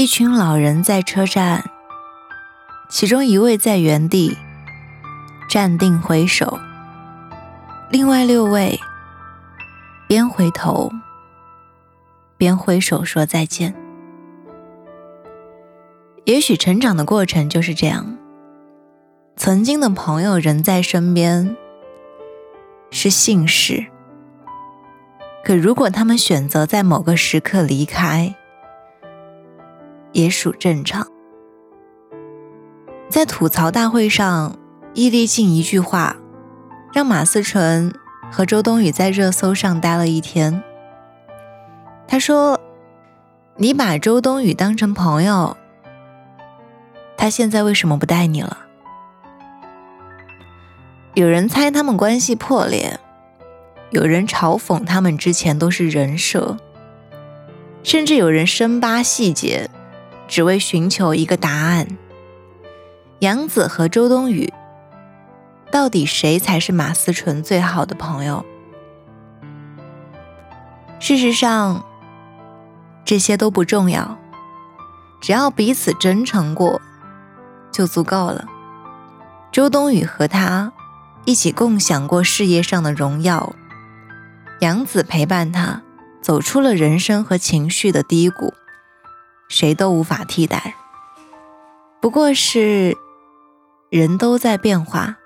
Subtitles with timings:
[0.00, 1.62] 一群老人在车站，
[2.88, 4.34] 其中一位在原地
[5.46, 6.58] 站定回首，
[7.90, 8.80] 另外六位
[10.08, 10.90] 边回头
[12.38, 13.74] 边挥手说再见。
[16.24, 18.16] 也许成长的过程就是这样，
[19.36, 21.54] 曾经的朋友仍在身边，
[22.90, 23.84] 是幸事。
[25.44, 28.34] 可如果他们选择在某个时刻离开，
[30.12, 31.06] 也属正常。
[33.08, 34.56] 在吐槽大会上，
[34.94, 36.16] 易立竞一句话，
[36.92, 37.92] 让马思纯
[38.30, 40.62] 和周冬雨在热搜上待了一天。
[42.06, 42.60] 他说
[43.56, 45.56] ：“你把周冬雨当成朋友，
[47.16, 48.58] 他现在为什么不带你了？”
[51.14, 53.00] 有人猜他们关系破裂，
[53.90, 56.56] 有人嘲讽他们之前都是人设，
[57.82, 59.68] 甚至有人深扒细节。
[60.30, 61.88] 只为寻求一个答案：
[63.18, 64.52] 杨紫和周冬雨，
[65.72, 68.46] 到底谁才是马思纯最好的朋友？
[71.00, 71.84] 事实上，
[73.04, 74.16] 这些都不重要，
[75.20, 76.80] 只要彼此真诚过，
[77.72, 78.46] 就足够了。
[79.50, 80.72] 周冬雨和他
[81.24, 83.52] 一起共享过事业上的荣耀，
[84.60, 85.82] 杨紫陪伴他
[86.22, 88.54] 走出了人生和情绪的低谷。
[89.50, 90.76] 谁都无法替代，
[92.00, 92.96] 不过是
[93.90, 95.16] 人都在变化，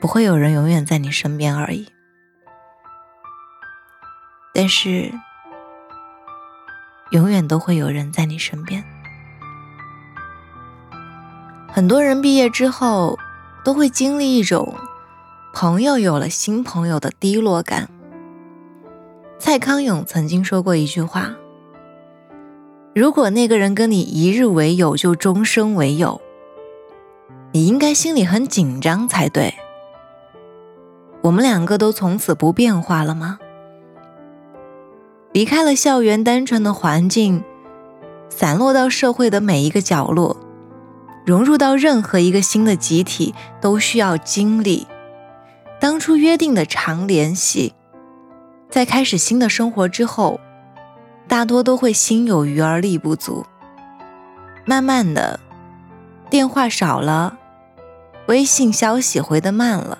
[0.00, 1.86] 不会有人永远在你身边而已。
[4.52, 5.12] 但是，
[7.12, 8.84] 永远都会有人在你身边。
[11.68, 13.16] 很多人毕业之后
[13.64, 14.74] 都会经历一种
[15.54, 17.88] 朋友有了新朋友的低落感。
[19.38, 21.36] 蔡康永曾经说过一句话。
[22.94, 26.20] 如果那个人跟你一日为友，就终生为友，
[27.52, 29.54] 你应该心里很紧张才对。
[31.22, 33.38] 我们两个都从此不变化了吗？
[35.32, 37.44] 离开了校园单纯的环境，
[38.30, 40.36] 散落到社会的每一个角落，
[41.24, 44.86] 融入到任何一个新的集体，都需要经历。
[45.78, 47.74] 当初约定的常联系，
[48.68, 50.40] 在开始新的生活之后。
[51.28, 53.44] 大多都会心有余而力不足，
[54.64, 55.38] 慢慢的，
[56.30, 57.36] 电话少了，
[58.26, 59.98] 微信消息回的慢了，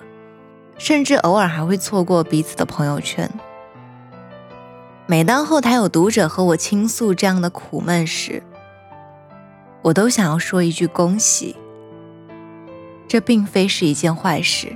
[0.79, 3.29] 甚至偶尔还会错过彼此的朋友圈。
[5.05, 8.41] 每当后台有读者和我倾诉这样的苦闷时，
[9.83, 11.55] 我都想要说一句恭喜。
[13.07, 14.75] 这并非是一件坏事。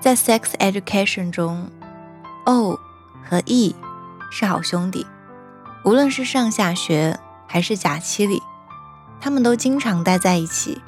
[0.00, 1.70] 在 Sex Education 中
[2.46, 2.78] ，O
[3.24, 3.76] 和 E。
[4.34, 5.06] 是好兄弟，
[5.84, 8.42] 无论是上下学还是假期里，
[9.20, 10.80] 他们都经常待在一起，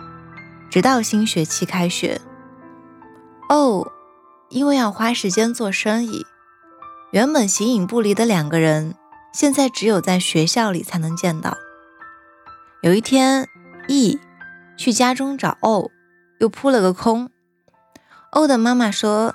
[0.71, 2.23] 直到新学期开学。
[3.51, 3.93] 哦，
[4.49, 6.25] 因为要花时间做生意，
[7.11, 8.95] 原本形影不离的两个人，
[9.31, 11.59] 现在只有在学校里才能见到。
[12.81, 13.47] 有一天
[13.89, 14.19] ，E
[14.79, 15.91] 去家中找 O，
[16.41, 17.29] 又扑了个空。
[18.31, 19.35] O 的妈妈说：“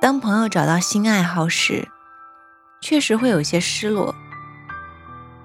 [0.00, 1.88] 当朋友找到新爱好时。”
[2.80, 4.14] 确实会有些失落，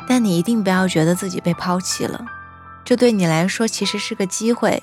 [0.07, 2.25] 但你一定不要觉得自己被抛弃了，
[2.84, 4.81] 这对你来说其实是个机会，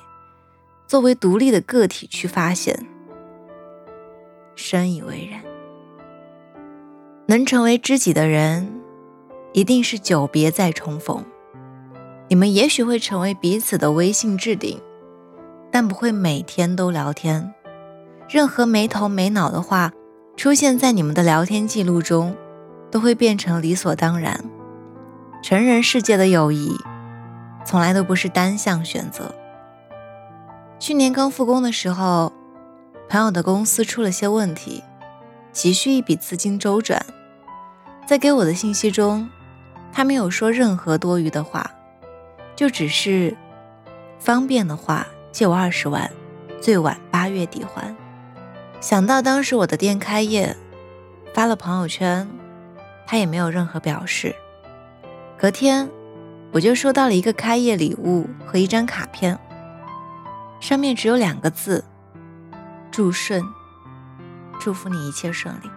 [0.86, 2.86] 作为独立的个体去发现。
[4.54, 5.40] 深以为然。
[7.26, 8.80] 能成为知己的人，
[9.52, 11.24] 一定是久别再重逢。
[12.28, 14.80] 你们也许会成为彼此的微信置顶，
[15.70, 17.54] 但不会每天都聊天。
[18.28, 19.92] 任何没头没脑的话
[20.36, 22.36] 出现在你们的聊天记录中。
[22.92, 24.44] 都会变成理所当然。
[25.42, 26.76] 成人世界的友谊，
[27.64, 29.34] 从来都不是单向选择。
[30.78, 32.32] 去年刚复工的时候，
[33.08, 34.84] 朋友的公司出了些问题，
[35.52, 37.04] 急需一笔资金周转。
[38.06, 39.28] 在给我的信息中，
[39.92, 41.70] 他没有说任何多余的话，
[42.54, 43.36] 就只是
[44.18, 46.10] 方便的话借我二十万，
[46.60, 47.94] 最晚八月底还。
[48.80, 50.56] 想到当时我的店开业，
[51.32, 52.28] 发了朋友圈。
[53.12, 54.34] 他也没有任何表示。
[55.38, 55.86] 隔天，
[56.50, 59.38] 我就收到了一个开业礼物和一张卡片，
[60.60, 61.84] 上面只有两个字
[62.90, 63.44] ：“祝顺，
[64.58, 65.70] 祝福你一切顺利。”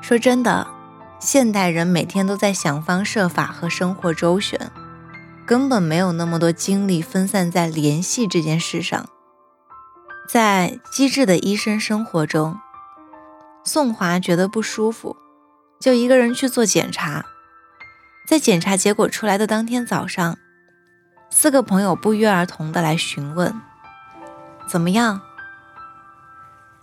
[0.00, 0.68] 说真的，
[1.18, 4.70] 现代人每天都在想方设法和生活周旋，
[5.44, 9.04] 根本没有那么多精力分散在联系这件事上。
[10.28, 12.56] 在机智的医生生活中，
[13.64, 15.16] 宋华觉得不舒服。
[15.80, 17.24] 就一个人去做检查，
[18.26, 20.36] 在检查结果出来的当天早上，
[21.30, 23.58] 四个朋友不约而同的来询问
[24.68, 25.22] ：“怎么样？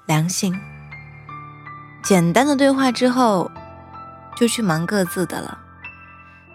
[0.07, 0.59] 良性。”
[2.03, 3.51] 简单的对话之后，
[4.35, 5.59] 就去忙各自的了，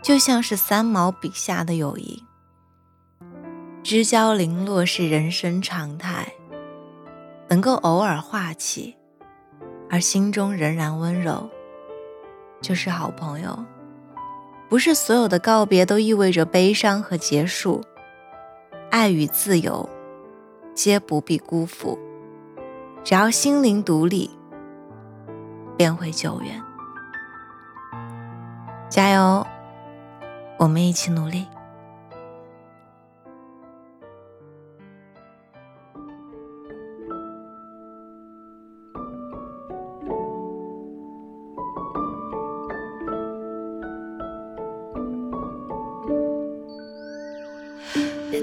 [0.02, 2.24] 就像是三毛笔下的友谊。
[3.84, 6.32] 知交零落是人生常态，
[7.48, 8.96] 能够偶尔化气，
[9.88, 11.48] 而心中仍然温柔，
[12.62, 13.62] 就是好朋友。
[14.70, 17.82] 不是所有的告别都意味着悲伤和结束，
[18.90, 19.86] 爱与自由，
[20.74, 21.98] 皆不必辜负。
[23.04, 24.30] 只要心灵独立。
[25.74, 26.62] 便会救援，
[28.88, 29.44] 加油！
[30.58, 31.48] 我们一起努力。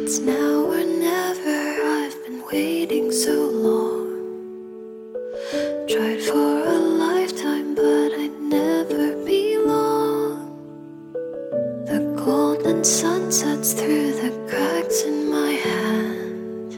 [0.02, 4.08] It's now or never, I've been waiting so long.
[5.90, 10.56] Tried for a lifetime, but I'd never be long.
[11.86, 16.72] The golden sun sets through the cracks in my hand.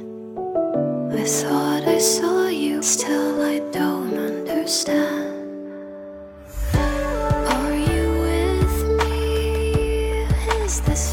[1.13, 5.29] I thought I saw you, still I don't understand.
[6.73, 10.25] Are you with me?
[10.65, 11.10] Is this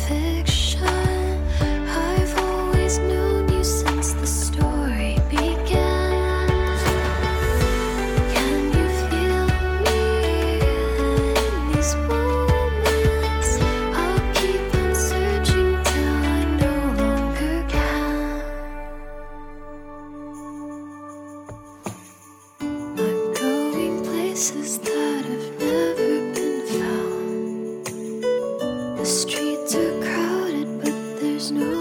[31.49, 31.78] snow.